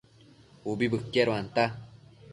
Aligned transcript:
Ubi 0.71 0.85
bëqueduanta 0.91 1.63